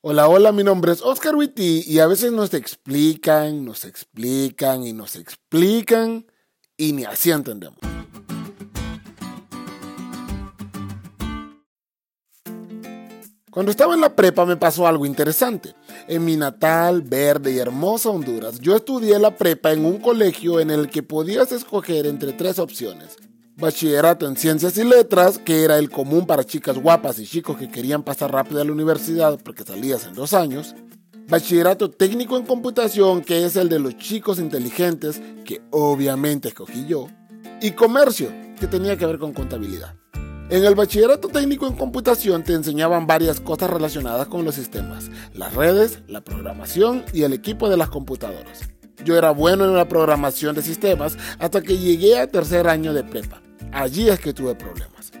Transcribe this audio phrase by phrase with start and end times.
[0.00, 4.92] Hola, hola, mi nombre es Oscar Witty y a veces nos explican, nos explican y
[4.92, 6.24] nos explican
[6.76, 7.80] y ni así entendemos.
[13.50, 15.74] Cuando estaba en la prepa me pasó algo interesante.
[16.06, 20.70] En mi natal, verde y hermosa Honduras, yo estudié la prepa en un colegio en
[20.70, 23.16] el que podías escoger entre tres opciones.
[23.60, 27.68] Bachillerato en Ciencias y Letras, que era el común para chicas guapas y chicos que
[27.68, 30.76] querían pasar rápido a la universidad porque salías en dos años.
[31.28, 37.08] Bachillerato técnico en computación, que es el de los chicos inteligentes, que obviamente escogí yo.
[37.60, 39.96] Y comercio, que tenía que ver con contabilidad.
[40.50, 45.52] En el bachillerato técnico en computación te enseñaban varias cosas relacionadas con los sistemas, las
[45.56, 48.68] redes, la programación y el equipo de las computadoras.
[49.04, 53.02] Yo era bueno en la programación de sistemas hasta que llegué a tercer año de
[53.02, 53.42] prepa.
[53.72, 55.12] Allí es que tuve problemas.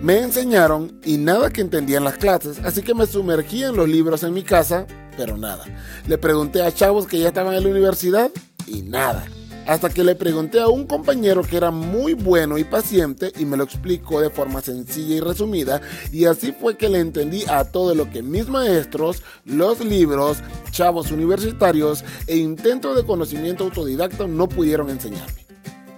[0.00, 3.88] Me enseñaron y nada que entendía en las clases, así que me sumergí en los
[3.88, 4.86] libros en mi casa,
[5.16, 5.64] pero nada.
[6.06, 8.30] Le pregunté a chavos que ya estaban en la universidad
[8.66, 9.24] y nada
[9.66, 13.56] hasta que le pregunté a un compañero que era muy bueno y paciente y me
[13.56, 15.80] lo explicó de forma sencilla y resumida
[16.12, 20.38] y así fue que le entendí a todo lo que mis maestros, los libros,
[20.70, 25.43] chavos universitarios e intentos de conocimiento autodidacta no pudieron enseñarme.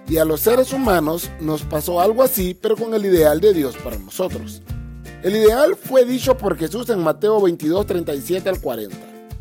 [0.09, 3.75] Y a los seres humanos nos pasó algo así, pero con el ideal de Dios
[3.77, 4.61] para nosotros.
[5.21, 8.95] El ideal fue dicho por Jesús en Mateo 22, 37 al 40.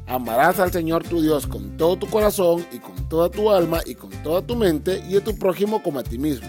[0.08, 3.95] Amarás al Señor tu Dios con todo tu corazón y con toda tu alma y
[3.95, 6.48] con toda tu mente y a tu prójimo como a ti mismo.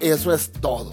[0.00, 0.90] Eso es todo.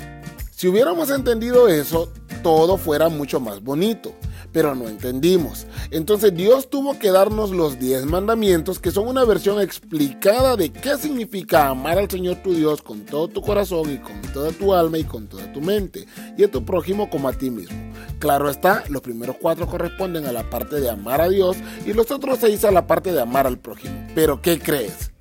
[0.51, 2.11] Si hubiéramos entendido eso,
[2.43, 4.13] todo fuera mucho más bonito
[4.51, 5.67] pero no entendimos.
[5.91, 10.97] Entonces Dios tuvo que darnos los 10 mandamientos que son una versión explicada de qué
[10.97, 14.97] significa amar al Señor tu Dios con todo tu corazón y con toda tu alma
[14.97, 16.05] y con toda tu mente
[16.37, 17.77] y a tu prójimo como a ti mismo.
[18.19, 22.11] Claro está, los primeros cuatro corresponden a la parte de amar a Dios y los
[22.11, 24.07] otros seis a la parte de amar al prójimo.
[24.15, 25.11] Pero ¿qué crees?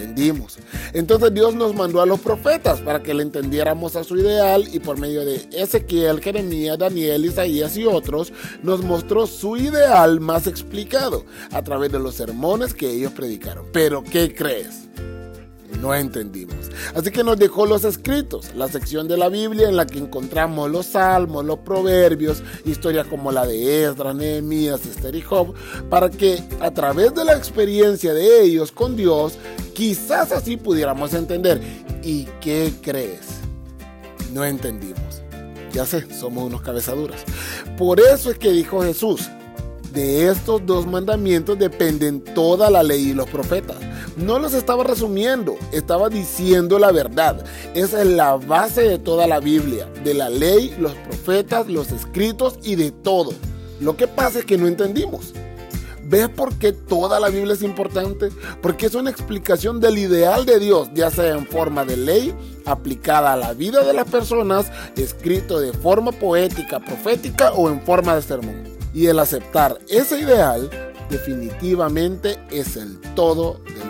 [0.00, 0.58] Entendimos.
[0.92, 4.80] Entonces Dios nos mandó a los profetas para que le entendiéramos a su ideal y
[4.80, 8.32] por medio de Ezequiel, Jeremías, Daniel, Isaías y otros,
[8.62, 13.66] nos mostró su ideal más explicado a través de los sermones que ellos predicaron.
[13.72, 14.90] Pero ¿qué crees?
[15.80, 16.70] no entendimos.
[16.94, 20.70] Así que nos dejó los escritos, la sección de la Biblia en la que encontramos
[20.70, 25.54] los salmos, los proverbios, historias como la de Esdras, Nehemías, Esther y Job,
[25.88, 29.38] para que a través de la experiencia de ellos con Dios,
[29.80, 31.58] quizás así pudiéramos entender.
[32.02, 33.40] ¿Y qué crees?
[34.34, 35.22] No entendimos.
[35.72, 37.22] Ya sé, somos unos cabezaduras.
[37.78, 39.30] Por eso es que dijo Jesús,
[39.94, 43.78] de estos dos mandamientos dependen toda la ley y los profetas.
[44.18, 47.42] No los estaba resumiendo, estaba diciendo la verdad.
[47.74, 52.58] Esa es la base de toda la Biblia, de la ley, los profetas, los escritos
[52.62, 53.32] y de todo.
[53.80, 55.32] Lo que pasa es que no entendimos.
[56.10, 58.30] ¿Ves por qué toda la Biblia es importante?
[58.60, 62.34] Porque es una explicación del ideal de Dios, ya sea en forma de ley,
[62.66, 68.16] aplicada a la vida de las personas, escrito de forma poética, profética o en forma
[68.16, 68.64] de sermón.
[68.92, 70.68] Y el aceptar ese ideal
[71.10, 73.89] definitivamente es el todo del